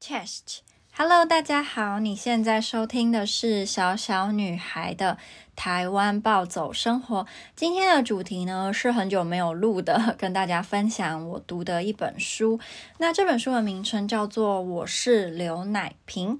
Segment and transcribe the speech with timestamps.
[0.00, 5.18] chest，hello，大家好，你现在收听的是小小女孩的
[5.54, 7.26] 台湾暴走生活。
[7.54, 12.58] 今天的主题呢，是很久没有录的， 跟大家分享我读的一本书。
[12.96, 16.36] 那这本书的名称叫做《我是刘乃平》，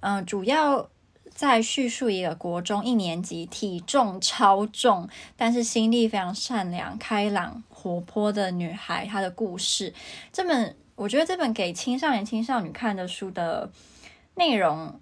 [0.00, 0.90] 嗯、主要
[1.30, 9.94] 在叙述一个国中一年级体重超重，但是心地非常善良、开朗、活泼的女孩她的故事。
[10.30, 10.76] 这本。
[10.98, 13.70] 我觉得这本给青少年、青少女看的书的
[14.34, 15.00] 内容，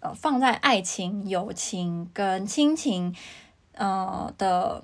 [0.00, 3.14] 呃，放在爱情、友情跟亲情，
[3.74, 4.82] 呃的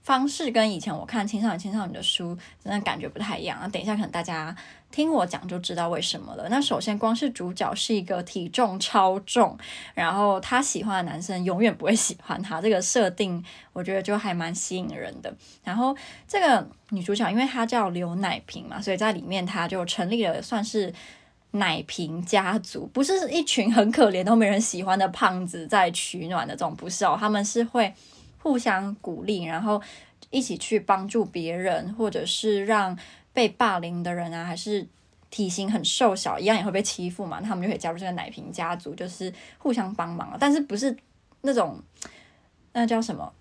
[0.00, 3.70] 方式，跟以前我看青少年、青少女的书真的感觉不太一样。
[3.70, 4.56] 等一下，可能大家
[4.90, 6.48] 听我讲就知道为什么了。
[6.48, 9.56] 那首先，光是主角是一个体重超重，
[9.94, 15.32] 然后他喜欢的男生永远不会喜欢他，这个设定我觉得就还蛮吸引人的。
[15.62, 15.96] 然后
[16.26, 20.92] 这个女主角，因为她叫刘奶瓶嘛，所以在里面她就成立了算是
[21.52, 27.94] 奶瓶家族，不是一群很可怜都没人喜欢的胖子在取暖的这种，不是哦，他们是会。
[28.40, 29.82] 互相鼓励，然后
[30.30, 32.96] 一起去帮助别人，或者是让
[33.38, 34.84] 被霸凌的人啊，还是
[35.30, 40.36] 体型很瘦小，一样也会被欺负嘛，他们就可以加入这个奶瓶家族，就是互相帮忙。
[40.40, 40.96] 但是不是
[41.42, 41.80] 那种，
[42.72, 43.32] 那叫什么？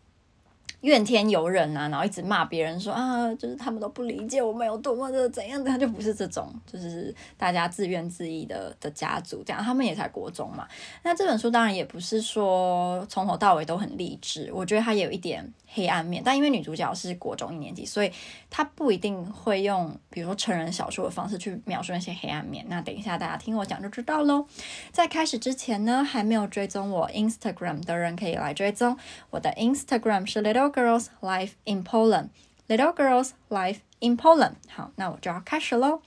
[0.81, 9.63] 怨天尤人啊，然后一直骂别人说啊，就是他们都不理解我们有多么的怎样的，他就不是这种，就是大家自怨自艾的的家族这样。
[9.63, 10.67] 他们也才国中嘛。
[11.03, 16.21] 那这本书当然也不是说从头到尾都很励志，我觉得它也有一点黑暗面。
[16.23, 18.11] 但因为女主角是国中一年级，所以
[18.49, 22.65] 她不一定会用比如说成人小说的方式去描述那些黑暗面。
[22.69, 24.45] 那等一下大家听我讲就知道喽。
[24.91, 28.97] 在开始之前呢，还没有追踪我 Instagram 的人可以来追踪
[29.31, 30.67] 我的 Instagram 是 little。
[30.77, 32.29] Girls Life in Poland,
[32.67, 34.55] Little Girls Life in Poland。
[34.69, 36.01] 好，那我就要开始喽。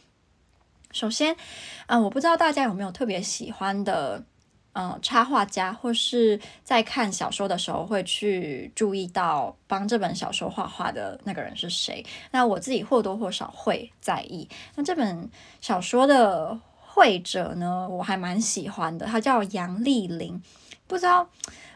[0.92, 1.34] 首先，
[1.86, 4.22] 啊、我不知道大家有没有特别喜欢的，
[4.72, 12.04] 嗯、插画家，或是在看小说的时候会去注意到帮这本小说画画的那个人是谁？
[12.30, 14.48] 那我自己或多或少会在意。
[14.76, 15.28] 那这本
[15.60, 20.42] 小说的绘者呢，我还蛮喜欢的，他叫杨丽玲。
[20.86, 21.28] 不知道，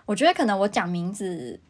[0.07, 1.61] 我觉得可能我讲名字。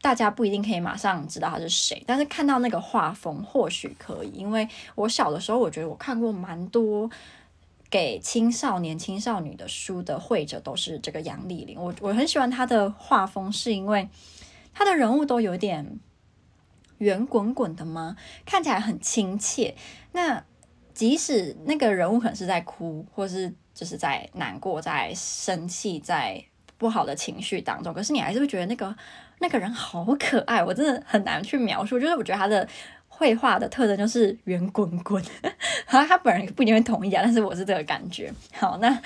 [0.00, 4.28] 大家不一定可以马上知道他是谁，但是看到那个画风或许可以。
[4.28, 7.10] 因为我小的时候，我觉得我看过蛮多
[7.94, 11.80] 给青少年、青少女的书的绘者都是这个杨丽玲。
[11.80, 14.08] 我我很喜欢她的画风，是因为
[14.72, 16.00] 她的人物都有点
[16.98, 18.16] 圆滚滚的吗？
[18.44, 19.76] 看起来很亲切。
[20.10, 20.44] 那
[20.92, 26.44] 即使那个人物可能是在哭，或是就是在难过、在生气、在
[26.76, 28.96] 不好的情绪当中，可是你还是会觉得那个。
[29.40, 31.98] 那个人好可爱，我真的很难去描述。
[31.98, 32.66] 就是我觉得他的
[33.16, 35.22] 绘画的特征就是圆滚滚，
[35.86, 38.32] 好像他本人不一定会同意啊，但是我是这个感觉。
[38.52, 39.00] 好，那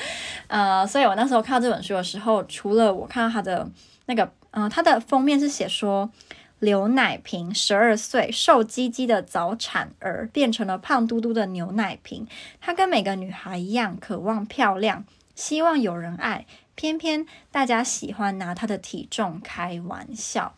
[0.48, 3.68] 呃，所以我那时候看到这本书的时候，除了我看到他的
[4.06, 6.10] 那个，嗯、他的封面是写说
[6.58, 12.26] 刘奶瓶十二岁，瘦唧唧的早产儿变成了胖嘟嘟的牛奶瓶，
[12.60, 15.04] 她跟每个女孩一样，渴望漂亮，
[15.34, 16.46] 希望有人爱。
[16.74, 20.54] 偏偏大家喜欢拿他的体重开玩笑，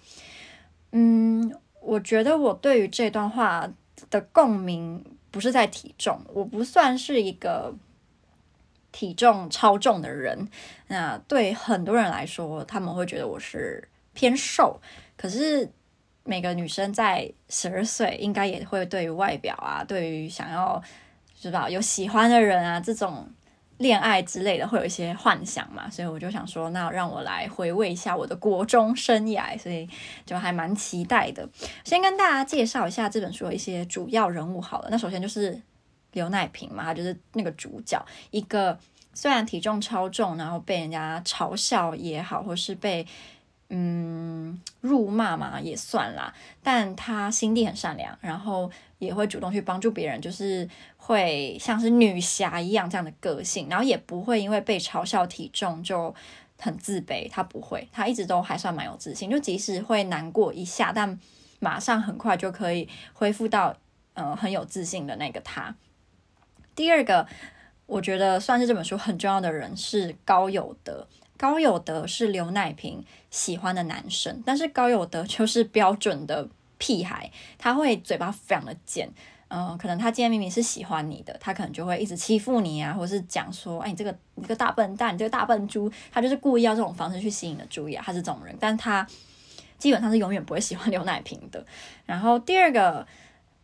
[0.92, 3.68] 嗯，我觉得我对于这段话
[4.10, 7.74] 的共鸣不是在体重，我不算是一个
[8.92, 10.48] 体重超重的人。
[10.88, 14.80] 那对很多人来说，他们会觉得我是偏瘦。
[15.16, 15.70] 可是
[16.24, 20.82] 每个女生在十二岁，应该也会对于外表啊，对于想要
[21.38, 23.28] 知道有喜欢的人啊这种。
[23.80, 29.88] 恋爱之类的会有一些幻想嘛，所以我就想说，那让我来回味一下我的国中生涯，所以
[30.26, 31.48] 就还蛮期待的。
[31.82, 34.88] 先跟大家介绍一下这本书的一些主要人物好了。
[34.90, 35.58] 那首先就是
[36.12, 38.78] 刘乃平嘛，他就是那个主角，一个
[39.14, 43.06] 虽然体重超重，然后被人家嘲笑也好，或是被
[43.70, 50.68] 嗯辱骂嘛也算啦，但他心地很善良，然后也会主动去帮助别人，就是。
[51.02, 56.14] 会像是女侠一样这样的个性，然后也不会因为被嘲笑体重就
[56.56, 57.28] 很自卑。
[57.28, 61.18] 她不会，她一直都还算蛮有自信，就即使会难过一下，但
[61.58, 63.74] 马上很快就可以恢复到
[64.12, 65.74] 嗯、呃、很有自信的那个她。
[66.76, 67.26] 第二个，
[67.86, 71.08] 我觉得算是这本书很重要的人是高有德。
[71.36, 76.46] 高有德是刘乃平喜欢的男生，但是高有德就是标准的
[76.80, 79.08] 屁孩，他会嘴巴非常的贱。
[79.52, 89.04] 嗯，可能他今天明明是喜欢你的，他可能就会一直欺负你啊，或是讲说，哎，你这个你个大笨蛋，你这个大笨猪，他就是故意要这种方式去吸引你的注意啊，他是这种人，但他
[89.76, 91.66] 基本上是永远不会喜欢刘奶瓶的。
[92.06, 93.04] 然后第二个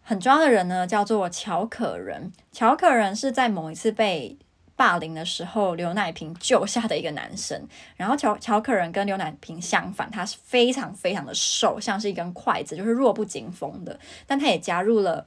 [0.03, 4.37] 很重要的人呢，叫做乔可人，乔可人是在某一次被
[4.77, 7.67] 霸凌的时候刘乃平救下的一个男生。
[7.97, 13.99] 然后乔乔可人跟刘乃平相反，他是非常非常的瘦，像是一根筷子，就是弱不禁风的。
[14.27, 15.27] 但他也加入了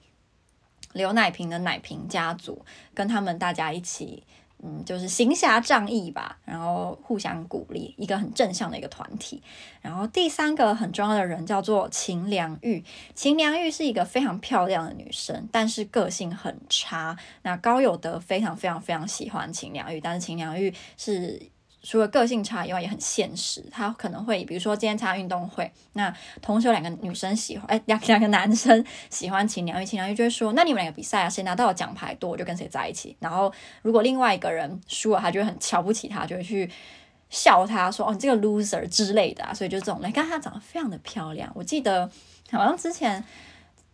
[0.93, 2.63] 刘乃平的奶瓶家族，
[2.93, 4.23] 跟他们大家一起。
[4.61, 9.41] 嗯，就是行侠仗义吧，然后互相鼓励，一个很正向的一个团体。
[9.81, 12.83] 然后第三个很重要的人叫做秦良玉，
[13.15, 17.17] 秦良玉是一个非常漂亮的女生，但是个性很差。
[17.43, 21.41] 那高有德非常非常非常喜欢秦良玉，但是秦良玉是。
[21.81, 23.63] 除了个性差以外，也很现实。
[23.71, 33.15] 他可能会，比如说今天参加运动会，那同时有两个女生喜欢， 哎，两两个男生喜欢秦良玉，秦良玉就会说，那你们两个比赛啊，谁拿到奖牌多，我就跟谁在一起。
[33.19, 36.69] 然后如果另外一个人输了，他就会很瞧不起他，就会去
[37.29, 39.53] 笑他说，哦，你这个 loser 之类的啊。
[39.53, 41.51] 所以就这种，来看她长得非常的漂亮。
[41.55, 42.09] 我记得
[42.51, 43.23] 好像之前。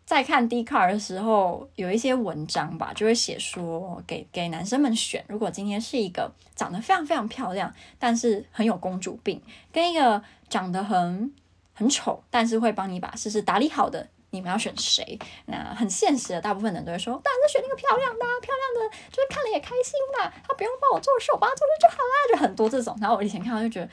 [0.06, 9.42] 在看 d c a r 的时候，有一些文章吧，就会写说给给男生们选，如果今天是一个长得非常非常漂亮，但是很有公主病，
[9.74, 11.34] 跟一个长得很
[11.74, 15.18] 很丑，但是会帮你把事事打理好的，你们要选谁？
[15.48, 22.96] 那很现实的，大部分人都会说，当然是选那个漂亮的，漂亮的就是看了也开心嘛，他不用帮我做事，我帮他做事就好啦，就很多这种。
[23.02, 23.90] 然后我以前看到就觉得，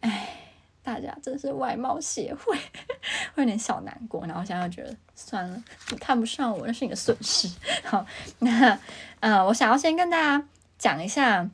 [0.00, 0.38] 哎。
[0.82, 2.56] 大家真是外貌协会，
[3.34, 4.26] 会有点小难过。
[4.26, 7.48] 然后现在又觉得算了，你看不上我那是你的损失。
[7.84, 8.04] 好，
[8.40, 8.78] 那
[9.20, 10.46] 呃，我想要先跟大家
[10.78, 11.48] 讲一下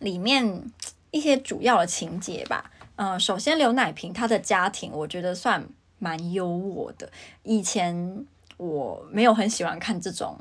[0.00, 0.64] 里面
[1.12, 2.70] 一些主要的情节吧。
[2.96, 5.64] 呃，首先刘乃平她的家庭，我觉得算
[5.98, 7.10] 蛮优渥的。
[7.44, 8.26] 以前
[8.56, 10.38] 我没有很喜欢看这种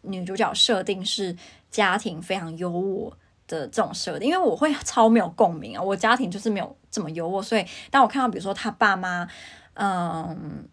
[0.00, 1.36] 女主角设定是
[1.70, 3.12] 家庭非常优渥。
[3.56, 9.28] 的这种设定，因为我会超没有共鸣啊，我家庭就是没有这么优渥，所以当我看到比如说他爸妈，
[9.74, 10.66] 嗯，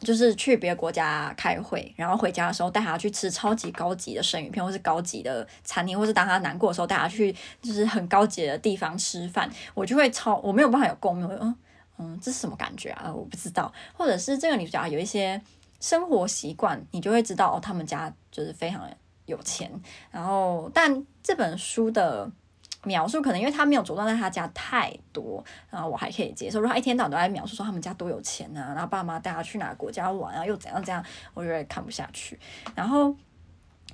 [0.00, 11.56] 就是去别的国家开会，然后回家的时候带他去吃超级高级的生鱼片，或是高级的餐厅，或是当他难过的时候带他去就是很高级的地方吃饭，我就会超我没有办法有共鸣，嗯
[11.98, 13.12] 嗯，这是什么感觉啊？
[13.12, 15.40] 我不知道，或者是这个女主角有一些
[15.80, 18.88] 生活习惯，你就会知道哦，他们家就是非常。
[19.28, 19.70] 有钱，
[20.10, 22.28] 然后但这本书的
[22.84, 26.60] 描述可能因为他没有着重在他家太多，然后我还可以接受。
[26.60, 31.04] 如果他一天到晚都在描述说他们家多有钱啊，然后爸妈带他去哪个国家玩啊，又怎样怎样，
[31.34, 32.38] 我觉得看不下去。
[32.74, 33.14] 然后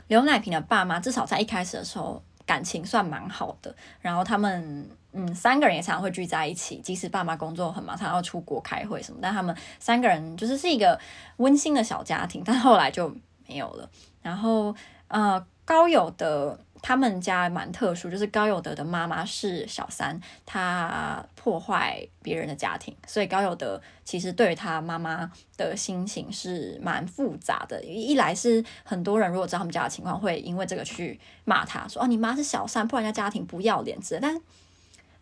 [0.07, 11.01] 刘乃平的爸妈至少在一开始的时候感情算蛮好的，然后他们嗯三个人也常常会聚在一起，即使爸妈工作很忙，常常要出国开会什么，但他们三个人就是是一个
[11.39, 12.43] 温馨的小家庭。
[12.45, 13.09] 但后来就
[13.49, 13.91] 没有了，
[14.23, 14.73] 然后。
[15.15, 27.81] 呃，高有德他们家蛮特殊，就是高有德的妈妈是小三，她破坏别人的家庭，所以高有德其实对于他妈妈的心情是蛮复杂的。
[27.85, 34.41] 一来是很多人如果知道他们家的情况，会因为这个去骂他说：“哦，你妈是小三，破坏人家家庭，不要脸之类。”但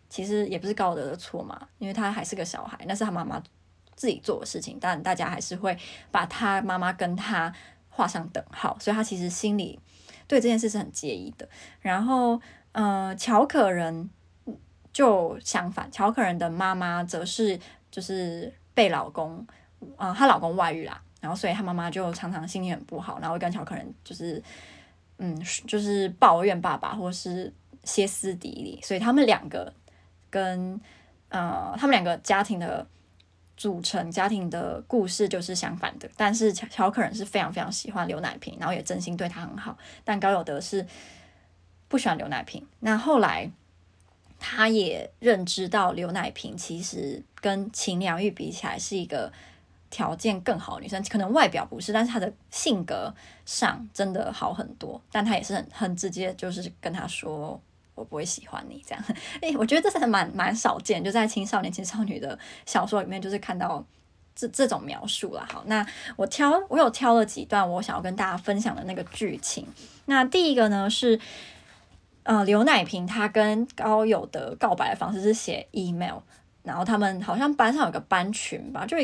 [0.09, 3.39] 其实也不是高有德的错嘛，因为他还是个小孩，那是他妈妈
[3.95, 5.77] 自己做的事情，但大家还是会
[6.09, 7.53] 把他妈妈跟他。
[7.95, 9.79] 画上等号，所以他其实心里
[10.27, 11.47] 对这件事是很介意的。
[11.79, 12.41] 然后，
[12.71, 14.09] 呃，乔可人
[14.91, 17.59] 就相反，乔可人的妈妈则是
[17.91, 19.45] 就是被老公，
[19.95, 24.41] 啊、她老公外遇啦，然后所以她妈妈就常常心情很不好，然后跟乔可人就是，
[25.19, 27.53] 嗯，就是抱怨爸爸或是
[27.83, 29.71] 歇斯底里，所以他们两个
[30.31, 30.81] 跟
[31.29, 32.87] 呃，他们两个家庭的。
[33.63, 39.77] 组成家庭的故事就是相反的，但是乔乔可人是非常非常喜欢刘乃平，然后也真心对他很好。
[40.03, 40.85] 但高有德是
[41.87, 42.67] 不喜欢刘乃平。
[42.81, 43.49] 那后来
[44.37, 49.31] 他也认知到刘乃平其实跟秦良玉比起来是一个
[49.89, 53.15] 条件更好的女生，可能外表不是，但是她的性格
[53.45, 55.01] 上真的好很多。
[55.09, 57.61] 但他也是很很直接，就是跟他说。
[57.95, 59.03] 我不会喜欢你这样，
[59.41, 63.85] 诶，我觉得这是蛮蛮少见，就在青少年、青少女的小说里面，就是看到
[64.35, 65.47] 这这种描述了。
[65.51, 65.85] 好，那
[66.15, 69.67] 我挑，我有挑了几段我想要跟大家分享的那个剧情。
[70.05, 71.19] 那第一个呢是，
[72.23, 76.17] 呃，刘乃平他跟高友的告白的方式是写 email，
[76.63, 78.97] 然后他们好像班上有个班群吧，就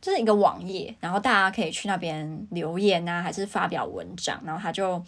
[0.00, 5.02] 就是一个网页，然后大家可以去那边留言啊，还是发表文章，然后他就。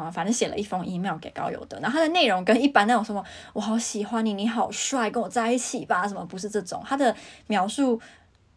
[0.00, 3.24] 啊、反正写了一封 email 给高有德，然后他的内容跟一般那种什么
[3.54, 7.14] “我好喜欢你，你好帅，跟我在一起吧”什么不是这种，他的
[7.46, 8.00] 描述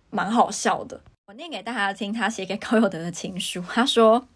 [0.10, 1.00] 蛮好笑的。
[1.28, 3.62] 我念给大家听，他写给高有德的情书。
[3.70, 4.28] 他说：“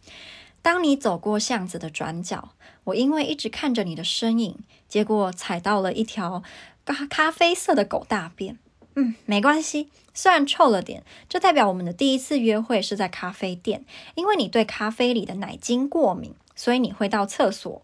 [0.62, 2.50] 当你走过巷子的转角，
[2.84, 6.44] 我因为一直看着你的身影，结果踩到了一条
[6.84, 8.60] 咖咖啡色的狗大便。
[8.96, 17.82] 嗯，没关系，虽然臭了点，这代表我们的第一次约会是在咖啡店，因为你对咖啡里的奶精过敏。”所以你会到厕所。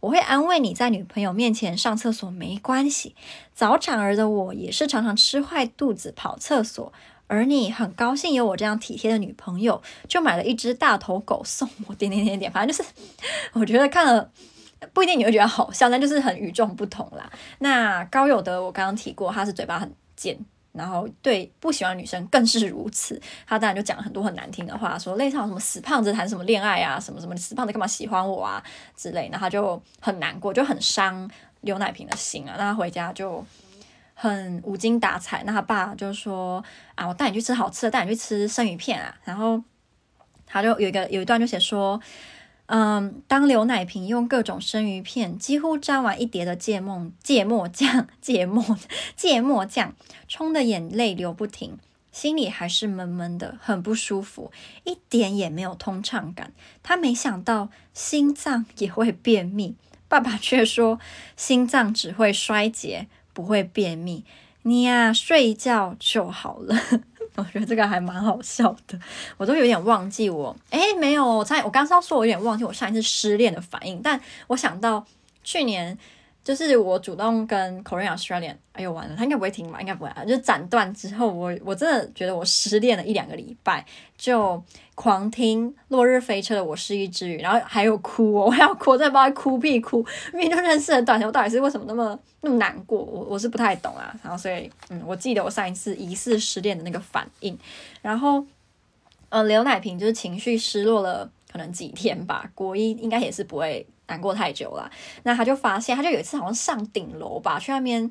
[0.00, 3.16] 我会安慰你在女朋友面前上厕所没关系。
[3.54, 6.92] 早产儿的我也是常常吃坏肚子跑厕所，
[7.26, 11.94] 而你很高兴有我这样体贴的女朋友，就买了一只大头狗送我。
[11.94, 12.90] 点点点点，反正就是
[13.58, 14.30] 我觉得看了
[14.92, 17.32] 不一定你会觉得好笑，但就是很与众不同啦。
[17.60, 20.38] 那高有德我刚刚提过，他是嘴巴很贱。
[20.78, 28.62] 然后对不喜欢女生更是如此，他当然就讲了很多很难听的话，说类似什么死胖子谈什么恋爱啊，什么什么死胖子干嘛喜欢我啊
[28.96, 31.28] 之类，然后他就很难过，就很伤
[31.62, 32.54] 刘乃平的心啊。
[32.56, 33.44] 那他回家就
[34.14, 39.14] 很无精打采，那他爸就说啊，我带你去吃好吃的，带你去吃生鱼片啊。
[39.24, 39.62] 然后
[40.46, 42.00] 他就有一个有一段就写说。
[42.68, 48.78] 嗯，当刘乃平用各种生鱼片几乎沾完一碟的芥末芥末酱芥末
[49.16, 49.94] 芥末酱，
[50.28, 51.78] 冲的眼泪流不停，
[52.12, 54.52] 心里还是闷闷的，很不舒服，
[54.84, 56.52] 一点也没有通畅感。
[56.82, 59.74] 他没想到心脏也会便秘，
[60.06, 61.00] 爸爸却说
[61.38, 64.24] 心脏只会衰竭，不会便秘。
[64.64, 66.76] 你呀，睡一觉就好了。
[67.38, 68.98] 我觉得这个还蛮好笑的，
[69.36, 75.06] 我都有点忘记我，哎，没有，我才我刚刚说，我有点忘记我上一次失恋的反应，但我想到
[75.42, 75.96] 去年。
[76.48, 79.78] 就是我主动跟 Korean Australian，哎呦完了，他应该不会听吧？
[79.82, 80.24] 应该不会啊。
[80.24, 83.84] 就斩断之后，我我真的觉得我失恋了一两个礼拜，
[84.16, 84.62] 就
[84.94, 90.02] 狂听《落日飞车》的《我是一只鱼》，然后还有哭哦，我还要哭，我真的不知道哭屁哭，
[90.32, 92.98] 明明就认识很短，我到底是为什么那么那么难过？
[92.98, 94.18] 我我是不太懂啊。
[94.22, 97.58] 然后所以，嗯，我记得我上一次疑似失恋的那个反应，
[98.00, 98.42] 然后，
[99.28, 102.50] 呃，刘乃平就是情绪失落了，可能几天吧。
[102.54, 103.86] 国一应该也是不会。
[104.10, 104.90] 难过太久了，
[105.24, 108.10] 那他就发现，他就有一次好像上顶楼吧，去那边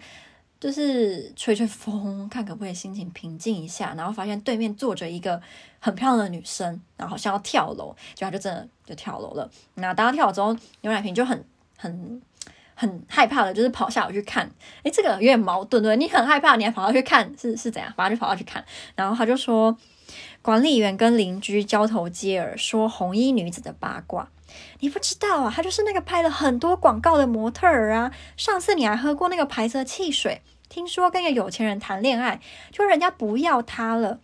[0.60, 3.96] 就是吹吹风，看可不可以心情平静一下。
[3.98, 5.42] 然后发现对面坐着一个
[5.80, 9.50] 很漂亮的女生，然后好像要跳楼，就他就真的就跳楼了。
[9.74, 11.44] 那当他跳楼之后，牛奶瓶就很
[11.76, 12.22] 很
[12.76, 14.48] 很害怕的，就是跑下楼去看。
[14.84, 17.92] 诶，这个有点矛盾，对，你很害怕，你还跑下去看，是是怎样？
[17.98, 18.64] 反正就跑下去看，
[18.96, 19.76] 然后他就说，
[20.48, 24.30] 管理员跟邻居交头接耳，说红衣女子的八卦。
[24.80, 28.14] 你不知道啊，她就是那个拍了很多广告的模特儿啊。
[28.38, 32.40] 上次你还喝过那个牌子的汽水，听说跟一个有钱人谈恋爱，
[32.72, 34.22] 就人家不要她了。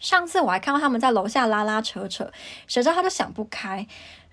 [0.00, 2.32] 上次我还看到他们在楼下拉拉扯扯，
[2.66, 3.86] 谁知道他就想不开，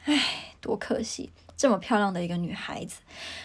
[0.05, 3.01] 唉，多可惜，这么漂亮的一个女孩子。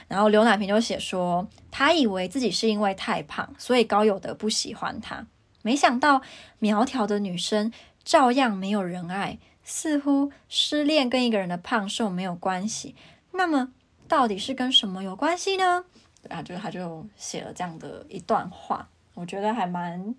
[0.08, 5.26] 然后刘乃平就写说，他以为自己是因为太胖，所以高有德不喜欢他，
[5.62, 6.22] 没想到
[6.58, 7.72] 苗条的女生
[8.04, 9.38] 照样没有人爱。
[9.62, 12.96] 似乎失恋跟一个人的胖瘦没有关系，
[13.32, 13.70] 那么
[14.08, 15.84] 到底是跟什么有关系呢？
[16.28, 20.12] 啊，就是他就写了这样的一段话，我觉得还蛮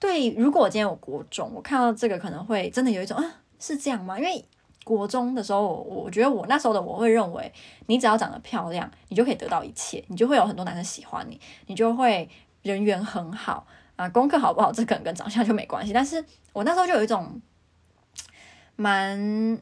[0.00, 0.30] 对。
[0.30, 4.18] 如果我今天有国中，我看到这个可能会真的有一种啊，是这样吗？
[4.18, 4.42] 因为
[4.84, 7.52] 国中的时候，我我觉得我那时候的我会认为，
[7.86, 12.26] 你只要长得漂亮，你就可以得到一切，你就会有很多男生喜欢你，你就会
[12.62, 15.92] 人缘很好啊，功课好不好，这可能跟长相就没关系。
[15.92, 17.40] 但是我那时候就有一种。
[18.78, 19.58] 蛮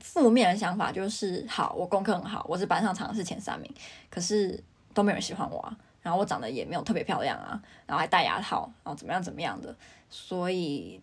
[0.00, 3.74] 负面的想法就是，好，我功课很好，我是班上常是前三名，
[4.10, 5.74] 可是都没有人喜欢我啊。
[6.02, 9.74] 然后我长得也没有特别漂亮啊，然后还戴牙套，然后怎么样怎么样的，
[10.10, 11.00] 所以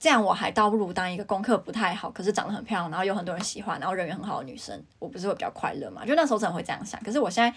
[0.00, 6.04] 这样我还倒不如当一个功课不太好，可是长得很漂亮，然后有很多人喜欢，然后人缘很好的女生，我不是会比较快乐嘛？
[6.04, 7.00] 就那时候真的会这样想。
[7.04, 7.56] 可是我现在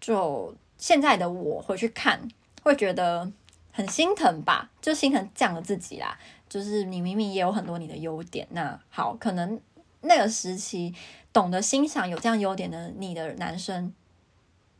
[0.00, 2.20] 就现在的我回去看，
[2.62, 3.28] 会觉得
[3.72, 6.18] 很心疼吧，就心疼这样的自己啦。
[6.48, 9.60] 就是你明明也有很多你的优点，那好，可能
[10.00, 10.92] 那个时期
[11.32, 13.92] 懂得欣赏有这样优点的你的男生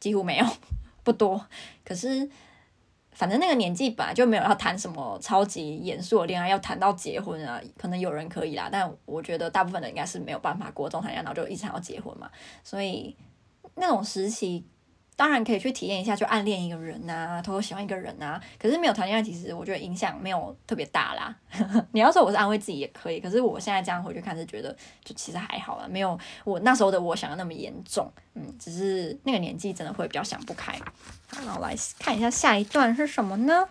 [0.00, 0.46] 几乎没有，
[1.04, 1.46] 不多。
[1.84, 2.28] 可是
[3.12, 12.28] 反正那个年纪本来就没有要谈什么超级严肃的恋爱，要谈到结婚啊，可能有人可以啦，但我觉得大部分人应该是没有办法过中谈恋爱，然后就一直想要结婚嘛。
[12.64, 13.16] 所以
[13.76, 14.64] 那种时期。
[15.20, 21.36] 当然可以去体验一下，就暗恋一个人呐、啊，偷偷喜欢一个人呐、可是没有谈恋爱，其实我觉得影响没有特别大啦。
[21.92, 24.74] 你要说我是安慰自己也可以，可是我现在这样回去看，是觉得
[25.04, 28.10] 就其实还好啦，没有我那时候的我想的那么严重。
[28.32, 30.72] 嗯，只是那个年纪真的会比较想不开。
[31.28, 33.68] 好，那我来看一下下一段是什么呢？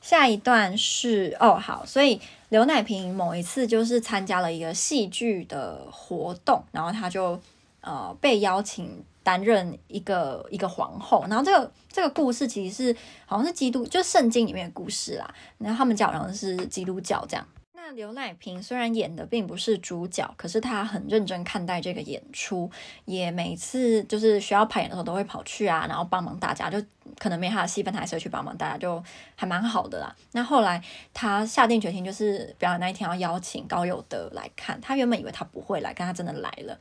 [0.00, 7.38] 下一段是哦，好，所以刘乃平某一次就是参加了一个戏剧的活动，然后他就
[7.82, 9.04] 呃被邀请。
[9.26, 15.34] 担任一个一个皇后，然后这个这个故事其实是好像是基督，就圣经里面的故事啦。
[15.58, 17.44] 然后他们讲好像是基督教这样。
[17.88, 22.68] 那刘乃平虽然演的并不是主角，可是他很认真看待这个演出，
[23.04, 26.84] 也每次就是需要排演的时候都会跑去啊，然后帮忙大家，就
[27.16, 29.00] 可能没他的戏份，他还是会去帮忙，大家就
[29.36, 30.12] 还蛮好的啦。
[30.32, 30.82] 那后来
[31.14, 34.80] 他下定决心，就是表演那一天要邀请高友德来看。
[34.80, 36.76] 他原本以为他不会来，但他真的来了。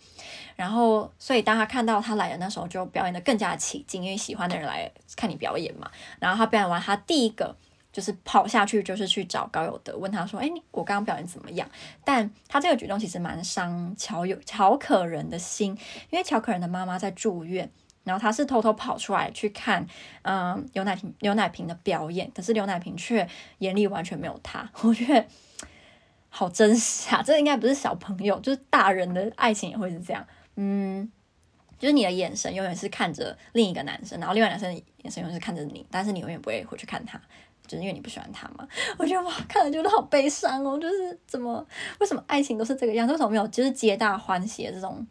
[0.56, 5.92] 然后，所以当他看到他来的那时候，就表演得更加起劲，因为喜欢的人来看你表演嘛。
[6.20, 7.56] 然后他表演完，他第一个。
[7.96, 11.66] 就是跑下去，就是去找高友德，问他说：“哎，你我刚刚表演怎么样？”
[12.04, 15.72] 但他这个举动其实蛮伤乔有乔可人的心，
[16.10, 17.72] 因为乔可人的妈妈在住院，
[18.04, 19.88] 然后他是偷偷跑出来去看，
[20.24, 23.26] 嗯，刘乃平刘乃平的表演，可是刘乃平却
[23.60, 24.70] 眼里完全没有他。
[24.84, 25.26] 我觉得
[26.28, 27.24] 好真实啊！
[27.24, 30.28] 这应该不是小朋友，就是大人的爱情也会是这样。
[30.58, 31.10] 嗯，
[31.80, 37.18] 就是你的眼神永远是看着另一个男生，然后另外男生的眼神永远是看着你，但是你永远不会回去看他。
[37.68, 38.68] 就是因为你不喜欢他嘛，
[38.98, 40.78] 我觉得哇，看了觉得好悲伤哦。
[40.78, 41.66] 就是怎么，
[42.00, 43.14] 为什么爱情都是这个样子？
[43.14, 45.06] 为什么没有就是皆大欢喜的这种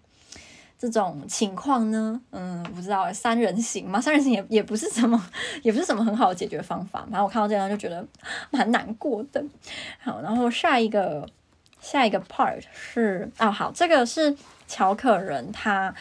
[0.78, 2.20] 这种情况呢？
[2.30, 5.22] 嗯，不知道，三人行嘛，三人行也也不是什么，
[5.62, 7.00] 也不是什么很好的解决方法。
[7.02, 8.06] 反正我看到这样就觉得
[8.50, 9.44] 蛮难过的。
[10.00, 11.26] 好，然后下一个
[11.80, 14.36] 下一个 part 是哦，好，这个是
[14.68, 15.94] 乔可人他。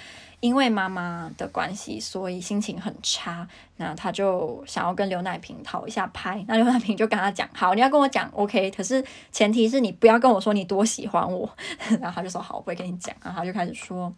[0.43, 3.47] 因为妈妈的关系，所以心情很差。
[3.77, 6.43] 那他就想要跟刘乃平讨一下拍。
[6.49, 8.69] 那刘乃平就跟他讲：“好，你要跟我讲，OK。
[8.71, 11.49] 可是前提是你不要跟我说你多喜欢我。
[12.01, 14.13] ”然后他就说：“好，我不会跟你讲。”然后他就开始说：“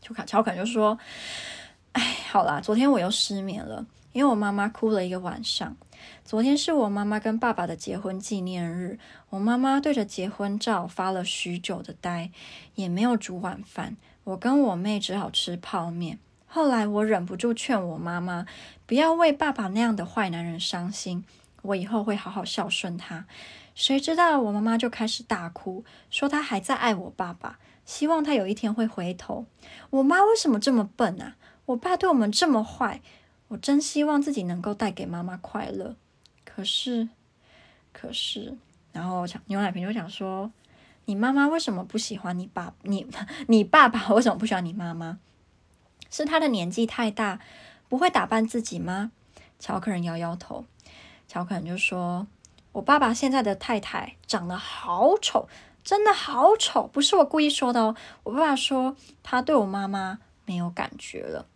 [0.00, 0.98] 就看乔可就说，
[1.92, 5.76] 哎，好啦，昨天我又失眠了，因为我妈妈哭了一个晚上。
[6.24, 8.98] 昨天是我妈妈跟爸爸的结婚纪念日，
[9.28, 12.30] 我妈妈对着结婚照发了许久的呆，
[12.76, 16.18] 也没有煮晚饭。”我跟我妹只好吃泡面。
[16.46, 18.46] 后来我忍不住劝我妈妈
[18.86, 21.24] 不要为爸爸那样的坏男人伤心，
[21.62, 23.26] 我以后会好好孝顺他。
[23.74, 29.46] 谁知道我妈妈就开始大哭，说她还在爱我爸爸，希望他有一天会回头。
[29.90, 31.34] 我妈为什么这么笨啊？
[31.66, 33.00] 我爸对我们这么坏，
[33.48, 35.96] 我真希望自己能够带给妈妈快乐。
[36.44, 37.08] 可是，
[37.92, 38.56] 可是，
[38.92, 40.50] 然后牛奶瓶就想说。
[41.06, 42.74] 你妈妈为什么不喜欢你爸？
[42.82, 43.06] 你
[43.48, 45.18] 你爸爸为什么不喜欢你妈妈？
[46.10, 47.40] 是他的年纪太大，
[47.88, 49.10] 不会打扮自己吗？
[49.58, 50.64] 乔可人摇摇头。
[51.26, 52.26] 乔可人就说
[52.72, 55.48] ：“我爸爸现在的太太长得好丑，
[55.82, 57.96] 真的好丑，不是我故意说的哦。
[58.22, 61.46] 我爸爸说他对我妈妈没有感觉了。”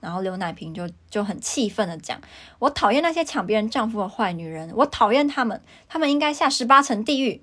[0.00, 2.20] 然后刘奶瓶就就很气愤的讲
[2.60, 7.42] ：“我讨厌那些抢别人丈夫的坏女人，我讨厌他们，他们应该下十八层地狱。”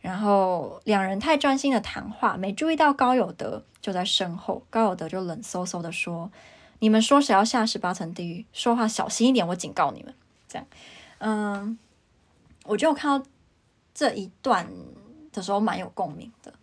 [0.00, 4.62] 然后两人太专心的谈话，没注意到高有德就在身后。
[4.70, 6.30] 高有德就冷飕飕的说
[6.78, 8.46] ：“你们说谁要下十八层地狱？
[8.52, 10.14] 说话小心一点，我警告你们。”
[10.48, 10.66] 这样，
[11.18, 11.76] 嗯，
[12.64, 13.26] 我觉得我看到
[13.92, 14.66] 这一段
[15.32, 16.54] 的时候蛮有共鸣的，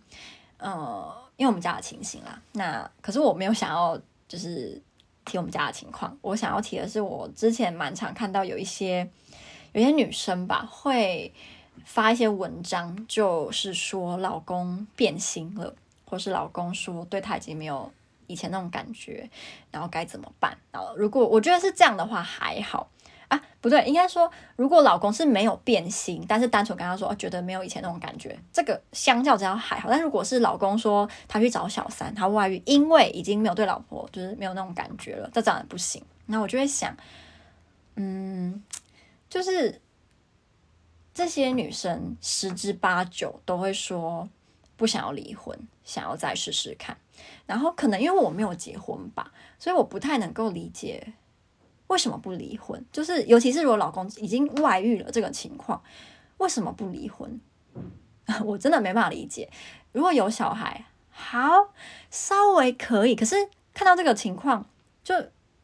[0.58, 2.42] 呃，因为我们家的情形啦。
[2.54, 4.82] 那可是我没有想要就是
[5.26, 9.08] 提我们家的情况，我想要提的是我之前蛮常看到有一些
[9.74, 11.34] 有些女生吧会。
[11.84, 15.74] 发一些文章，就是说老公变心了，
[16.06, 17.92] 或是老公说对他已经没有
[18.28, 19.30] 以前那种感觉，
[19.72, 20.58] 然后该怎么办？
[20.72, 22.90] 然后如果我觉得是这样的话还好
[23.28, 29.90] 啊，不对，应该说如果老公是没有变心，但是单纯跟他说觉得没有以前那种感觉，这个相较之下还好。
[29.90, 36.04] 但如果是老公说他去找小三，他外遇，因为已经没有对老婆就是没有那种感觉了，这当然不行。
[36.28, 36.96] 那我就会想，
[37.96, 38.64] 嗯，
[39.30, 39.82] 就是。
[41.16, 44.28] 这些女生十之八九都会说
[44.76, 46.98] 不想要离婚，想要再试试看。
[47.46, 51.14] 然后可能因为我没有结婚吧，所以我不太能够理解
[51.88, 52.86] 为什么不离婚。
[52.92, 55.82] 就是尤其是如果老公已经外遇了这个情况，
[56.38, 57.40] 为什么不离婚？
[58.44, 59.50] 我真的没办法理解。
[59.94, 61.74] 如果有小孩，好，
[62.12, 63.16] 稍微可以。
[63.16, 63.36] 可是
[63.74, 64.68] 看到这个情况，
[65.02, 65.16] 就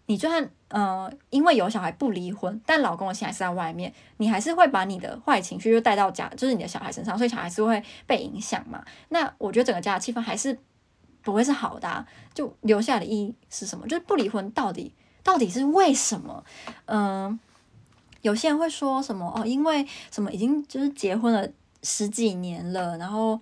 [0.05, 0.49] 你就算。
[0.71, 8.81] 呃，因为有小孩不离婚，但老公的心还是在外面，你还是会把你的坏情绪就带到家，就是你的小孩身上，所以小孩是会被影响嘛。
[9.09, 10.57] 那我觉得整个家的气氛还是
[11.21, 13.85] 不会是好的，就留下的意义是什么？
[13.85, 16.43] 就是不离婚到底到底是为什么？
[16.85, 17.37] 嗯、
[18.21, 21.47] 有些人会说什么哦，因为什么已经就是结婚了
[21.83, 23.37] 十几年了，然后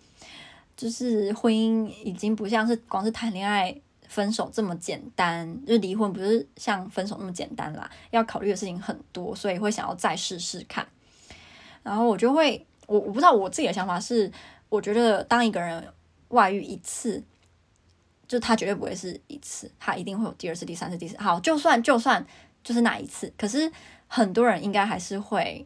[0.76, 3.80] 就是婚姻已经不像是光是谈恋爱。
[4.10, 10.86] 分手这么简单，就离婚不是像分手那么简单啦，要考虑的事情很多，所以会想要再试试看。
[11.84, 14.30] 然后我就会，我我不知道我自己的想法是，
[14.68, 15.88] 我觉得当一个人
[16.30, 17.24] 外遇一次，
[18.28, 21.16] 就他绝对不会是一次，他一定会有第二次、第三次、第四。
[21.18, 22.26] 好，就算就算
[22.64, 23.72] 就是那一次，可是
[24.08, 25.66] 很多人应该还是会。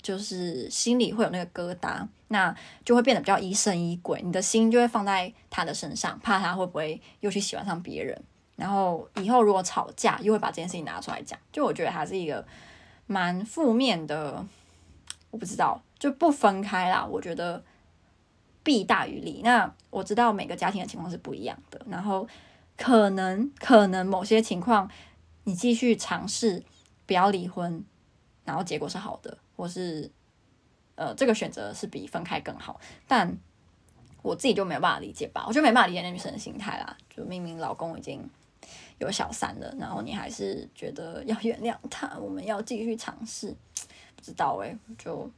[0.00, 8.20] 就是心里会有那个疙瘩，那就会变得比较疑神疑鬼，你的心就会放在他的身上，怕他会不会又去喜欢上别人。
[8.56, 11.38] 然后以后如果吵架，又会把这件事情拿出来讲。
[11.52, 12.44] 就我觉得还是一个
[13.06, 14.44] 蛮负面的，
[15.30, 17.04] 我不知道，就不分开啦。
[17.04, 17.62] 我觉得
[18.64, 19.42] 弊大于利。
[19.44, 22.26] 那我知道每个家庭的情况是不一样的，然后
[22.76, 24.90] 可能可能某些情况，
[25.44, 26.62] 你继续尝试
[27.06, 27.84] 不要离婚，
[28.44, 30.10] 然后结果是好的，或是
[30.94, 33.36] 呃这个选择是比分开更好，但。
[34.20, 36.96] 我自己就没有办法理解吧，我就没办法理解那女生的心态啦。
[37.08, 38.28] 就明明老公已经
[38.98, 43.54] 有小三了，然后你还是觉得要原谅他，我们要继续尝试。
[44.16, 45.30] 不知道诶、就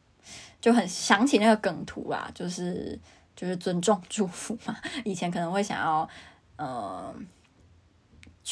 [0.62, 2.98] 就很想起那个梗图啊，就是
[3.36, 4.74] 就是尊重 祝福嘛。
[5.04, 6.08] 以前可能会想要
[6.56, 7.14] 呃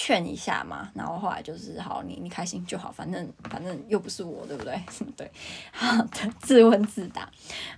[0.01, 4.81] 劝一下嘛，然后后来就是好，你你开心就好，反正反正又不是我，对不对？
[5.17, 5.29] 对，
[5.73, 7.29] 好的，自问自答。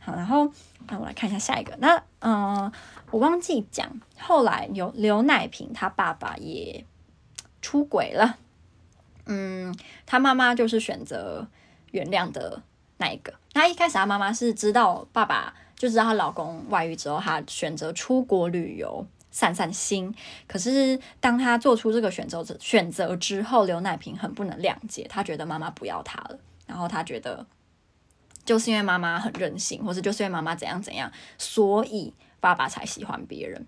[0.00, 0.52] 好，然后。
[0.88, 1.76] 那我来看一下下一个。
[1.78, 2.72] 那嗯、
[3.10, 6.84] 我忘记讲，后来有刘乃平他爸爸也
[7.62, 8.38] 出轨了。
[9.26, 9.72] 嗯，
[10.06, 11.46] 他妈妈就是选择
[11.92, 12.62] 原谅的
[12.96, 13.32] 那一个。
[13.52, 20.14] 那一开始他妈妈是知道爸爸就知道她老公外遇之后，她选择出国旅游散散心。
[20.46, 27.46] 可是当他做出这个选择选择之后，刘乃平很不能谅解，他觉得妈妈不要他了，然后他觉得。
[28.42, 33.64] 就是因为妈妈很任性，或者就是因为妈妈怎样怎样，所以爸爸才喜欢别人。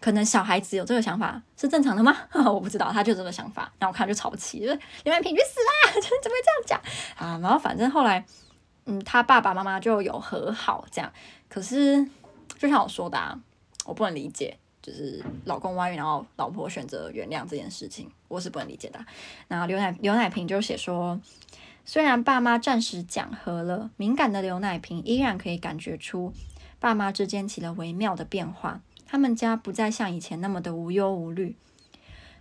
[0.00, 2.16] 可能小孩子有这个想法是正常的吗？
[2.32, 3.70] 我不知道，他就这个想法。
[3.78, 5.92] 然后我看就吵气，就是刘乃平去死啦！
[6.22, 6.80] 怎么会这样讲
[7.28, 7.38] 啊？
[7.40, 8.24] 然后反正后来，
[8.86, 11.12] 嗯，他爸爸妈妈就有和好这样。
[11.48, 12.04] 可是
[12.58, 13.38] 就像我说的啊，
[13.88, 19.04] 我不能理解，就是老公外遇，然后老婆选择原谅这件事情，我是不能理解的。
[19.48, 21.18] 然后刘奶刘奶平就写说。
[21.86, 26.34] 虽然爸妈暂时讲和了，敏感的刘奶平依然可以感觉出
[26.78, 28.82] 爸妈之间起了微妙的变化。
[29.06, 31.56] 他们家不再像以前那么的无忧无虑。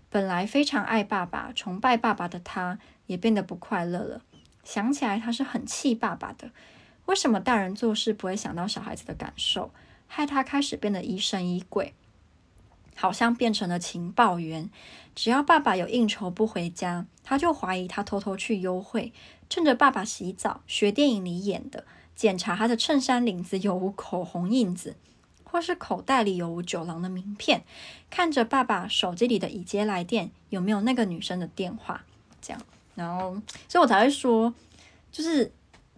[0.09, 4.21] 本来非常爱爸爸、崇拜爸爸的他，也变得不快乐了。
[4.65, 6.51] 想起来，他是很气爸爸的。
[7.05, 9.71] 为什么大人做事不会想到小孩子的感受，
[10.07, 11.93] 害他开始变得疑神疑鬼，
[12.95, 14.69] 好像变成了情报员。
[15.13, 19.11] 只要爸爸有应酬不回家，他就怀疑他偷偷去幽会。
[19.49, 24.95] 趁着爸爸洗澡，学电影里演的，检查他的衬衫领子有无口红印子，
[25.43, 27.63] 或是口袋里有无酒廊的名片，
[28.09, 32.03] 看着爸爸手机里的已接来电有没有那个女生的电话，
[32.41, 32.61] 这样，
[32.95, 34.53] 然后，所以我才会说，
[35.11, 35.49] 就是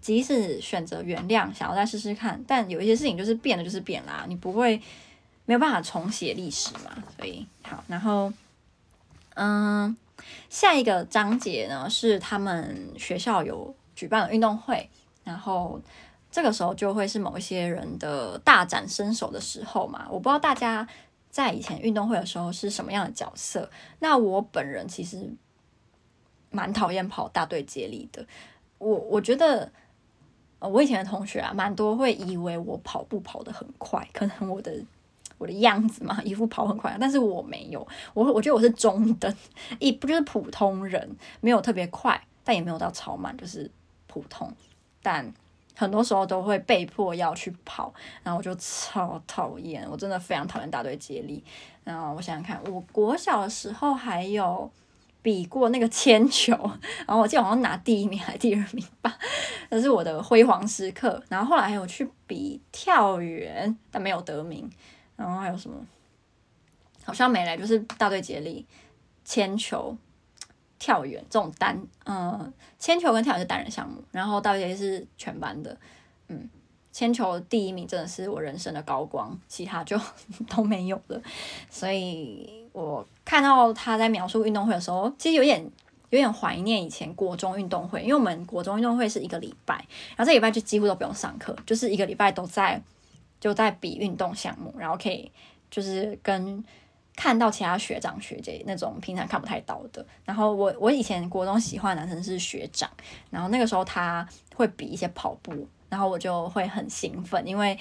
[0.01, 4.81] 即使选择原谅，想要再试试看，但有一些事情就是变了就是变啦，你不会
[5.45, 8.31] 没有办法重写历史嘛，所以好，然后，
[9.35, 9.95] 嗯。
[10.49, 14.89] 下一个章节呢，是他们学校有举办了运动会，
[15.23, 15.79] 然后
[16.29, 20.05] 这个时候就会是某一些人的大展身手的时候嘛。
[20.09, 20.85] 我不知道大家
[21.29, 23.71] 在以前运动会的时候是什么样的角色。
[23.99, 25.33] 那我本人其实
[26.51, 28.27] 蛮讨厌跑大队接力的。
[28.77, 29.71] 我我觉得，
[30.59, 34.73] 呃我以前的同学啊，蛮多会以为我跑步跑得很快，可能我的。
[35.37, 39.35] 我的样子嘛，一副跑很快，但是我没有，我我觉得我是中等，
[39.79, 43.71] 一不就是普通人，没有特别快，但也没有到超慢，就是
[44.05, 44.51] 普通。
[45.01, 45.33] 但
[45.77, 51.41] 很多时候都会被迫要去跑，然后我就超讨厌，我真的非常讨厌大队接力。
[51.85, 54.69] 然后我想想看，我国小的时候还有
[55.21, 56.53] 比过那个铅球，
[57.05, 59.17] 然后我记得好像拿第一名还是第二名吧，
[59.69, 61.21] 那是我的辉煌时刻。
[61.29, 64.69] 然后后来还有去比跳远，但没有得名。
[65.15, 65.75] 然后还有什么？
[67.03, 68.65] 好像没来，就是大队接力、
[69.25, 69.97] 铅球、
[70.77, 75.75] 跳远这种单，嗯，铅球跟跳远是单人项目，然后大队接力是全班的，
[76.27, 76.47] 嗯，
[76.91, 79.99] 铅球第一名真的是我人生的高光，其他就
[80.55, 81.19] 都没有了。
[81.69, 85.63] 所以我看到他在描述运动会的时候，其实有点
[86.09, 89.75] 有点怀念以前国中运动会，因为我们国中运动会是一个礼拜，
[90.15, 92.81] 然后这礼拜就几乎都不用上课，就是一个礼拜都在。
[93.41, 95.31] 就在比运动项目，然后可以
[95.71, 96.61] 就是跟
[97.15, 100.05] 看到其他学长学姐那种平常看不太到的。
[100.25, 102.89] 然后我我以前国中喜欢男生是学长，
[103.29, 107.79] 然后那个时候他会比一些跑步，然后我就会很兴奋，因为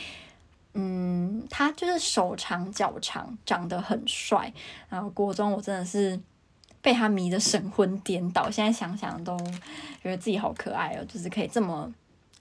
[0.80, 4.52] 嗯，他就是手长脚长，长得很帅。
[4.88, 6.18] 然后国中我真的是
[6.80, 9.36] 被他迷得神魂颠倒，现在想想都
[10.02, 11.92] 觉得自己好可爱哦，就是可以这么。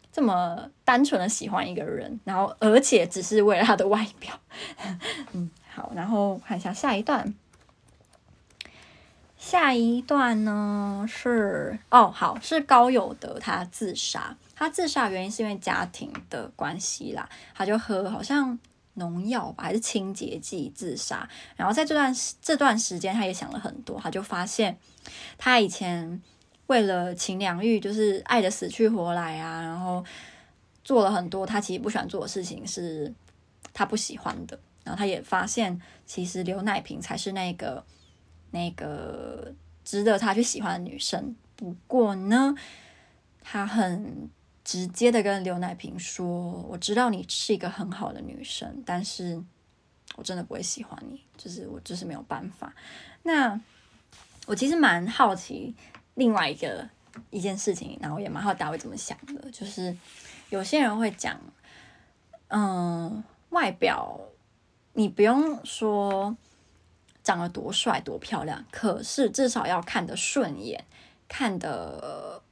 [0.10, 4.34] 这么单纯的喜欢一个人，然后而且只是为了他的外表，
[5.34, 7.36] 嗯，好，然后看一下下一段。
[9.38, 18.58] 下一段呢是哦，好，是高友德他自杀，他自杀原因是因为家庭的关系啦，他就喝好像
[18.96, 21.30] 农药吧，还是清洁剂自杀。
[21.56, 24.76] 然后在这段这段时间，他也想了很多，他就发现
[25.38, 26.20] 他以前
[26.66, 30.04] 为了秦良玉，就是爱得死去活来啊，然后
[30.84, 33.14] 做了很多他其实不喜欢做的事情，是
[33.74, 34.60] 他不喜欢的。
[34.84, 37.86] 然后他也发现，其实刘乃平才是那个
[38.50, 39.54] 那个
[39.86, 41.36] 值得他去喜欢的女生。
[41.56, 42.56] 不过呢，
[43.44, 44.28] 他很。
[44.68, 49.42] 直接的跟刘乃平说：“我知道你是一个很好的女生，但是
[50.18, 52.76] 我真的不会喜欢你，就是我就是没有办法。”
[53.24, 53.58] 那
[54.46, 55.74] 我其实蛮好奇
[56.16, 56.86] 另外一个
[57.30, 59.96] 一件事情，然后也蛮好奇大家会怎么想的，就是
[60.50, 61.40] 有些人会讲，
[62.50, 64.20] 嗯，外表
[64.92, 66.36] 你不用说
[67.24, 70.84] 长得多帅多漂亮，可是至少要看得顺眼，
[71.30, 72.44] 看得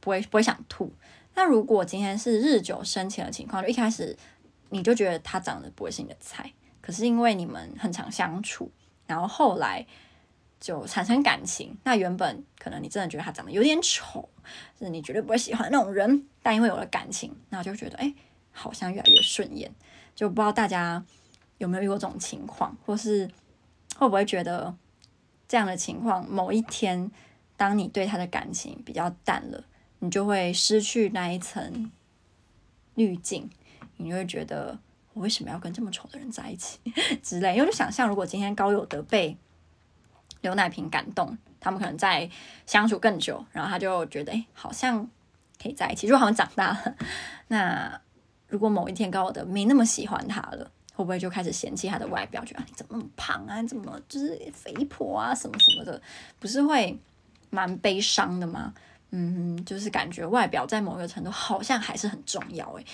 [0.00, 0.90] 不会不会想吐。
[1.34, 4.16] 那如果今天是日久生情的情况，就一开始
[4.68, 8.70] 你就觉得他长得不会是你的菜，可是因为你们很常相处，
[9.06, 9.86] 然后后来
[10.60, 11.76] 就产生感情。
[11.84, 14.28] 那原本可能你真的觉得他长得有点丑，
[14.78, 18.12] 是你绝对不会喜欢那种人，但因为有了感情，那就觉得哎，
[18.52, 19.72] 好像越来越顺眼。
[20.14, 21.02] 就不知道大家
[21.58, 23.26] 有没有遇过这种情况，或是
[23.96, 24.76] 会不会觉得
[25.48, 27.10] 这样的情况，某一天
[27.56, 29.64] 当你对他的感情比较淡了。
[30.00, 31.90] 你就会失去那一层
[32.96, 33.48] 滤镜，
[33.96, 34.78] 你就会觉得
[35.12, 36.78] 我为什么要跟这么丑的人在一起
[37.22, 37.54] 之类。
[37.54, 39.36] 因为就想象，如果今天高友德被
[40.40, 42.28] 刘乃平感动，他们可能在
[42.66, 45.08] 相处更久，然后他就觉得，哎，好像
[45.62, 46.96] 可以在一起，就好像长大了。
[47.48, 48.00] 那
[48.48, 56.00] 如果某一天高友德没那么喜欢他了，会不会就开始嫌弃他的外表，觉得你怎么那么胖啊，怎么就是肥婆啊，什么什么的，
[56.38, 56.98] 不是会
[57.50, 58.72] 蛮悲伤的吗？
[59.12, 62.86] 嗯，就是感觉外表在某一个程度好像还是很重要诶，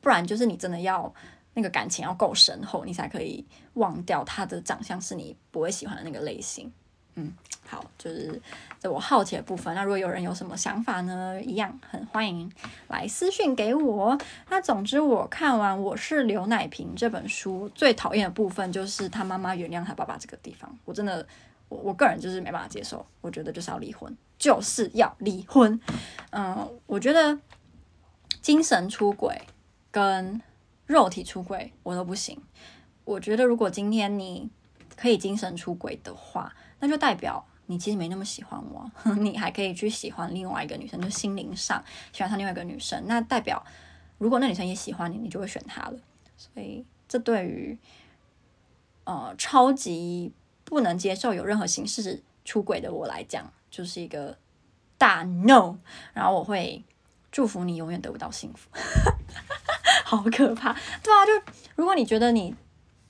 [0.00, 1.12] 不然就是你真的要
[1.54, 6.72] 那个感情要够深厚，你才可以忘掉他的长相是你不会喜欢的那个类型。
[7.14, 7.32] 嗯，
[7.66, 8.40] 好，就是
[8.80, 9.74] 这我好奇的部分。
[9.74, 12.50] 那如果有人有什么想法呢，一样很欢迎
[12.88, 14.18] 来私讯给我。
[14.48, 21.24] 那总之我看完《我是刘乃平》这本书，最讨厌的部分就是他妈妈原谅他爸爸这个地方，我真的。
[21.68, 25.78] 我我个人就是没办法接受，我觉得就是要离婚，就是要离婚。
[26.30, 27.38] 嗯，我觉得
[28.40, 29.42] 精神出轨
[29.92, 30.42] 跟
[30.86, 32.42] 肉体出轨我都不行。
[33.04, 34.50] 我觉得如果今天你
[34.96, 41.80] 可以精神出轨的话，那就代表你其实没那么喜欢我， 你还可以去喜欢另外一个女生，就心灵上
[42.12, 43.00] 喜欢上另外一个女生。
[43.06, 43.64] 那代表
[44.18, 45.96] 如果那女生也喜欢你，你就会选她了。
[46.36, 47.78] 所以这对于
[49.04, 50.32] 呃超级。
[50.64, 54.36] 不能接受有任何形式出轨的我来讲，就是一个
[54.96, 55.74] 大 no。
[56.12, 56.84] 然后我会
[57.32, 58.68] 祝福你永远得不到幸福，
[60.04, 60.72] 好可怕。
[61.02, 61.32] 对啊，就
[61.74, 62.54] 如果你觉得你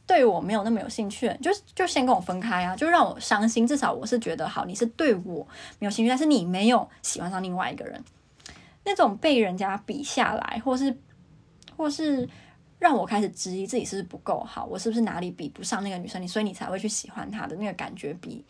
[0.07, 3.67] 对我没有那么有兴趣，就就先跟我分开啊，就让我伤心。
[3.67, 5.47] 至少我是觉得好，你是对我
[5.79, 8.03] 没有兴趣，但是你没有喜欢上另外一个人，
[8.85, 10.97] 那种被人家比下来，或是
[11.77, 12.27] 或是。
[12.79, 16.21] 让我开始质疑自己是不是不够好，我是不是哪里比不上那个女生？
[16.21, 18.45] 你所以你才会去喜欢她的那个感觉，比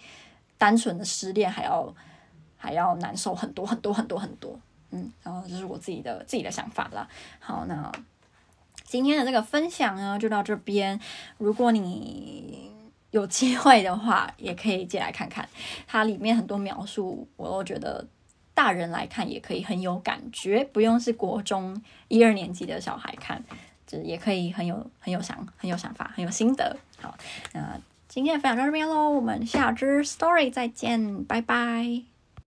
[0.62, 1.92] 单纯的失恋还要
[2.56, 4.56] 还要难受很多很多很多很多。
[4.90, 7.08] 嗯，然后这是我自己的自己的想法啦。
[7.40, 7.90] 好，那
[8.84, 11.00] 今天的这个分享呢，就到这边。
[11.38, 12.70] 如果你
[13.10, 15.48] 有机会的话，也可以借来看看，
[15.88, 18.06] 它里面很多描述，我都觉得
[18.54, 23.42] 大人来看也可以很有感觉，不用是国中一二年级的小孩看。
[23.84, 26.76] 就也可以很有很有想很有想法很有心得。
[27.00, 27.14] 好，
[27.52, 27.78] 那
[28.14, 32.11] 今天的分享到这边喽，我们下支 story 再见，拜拜。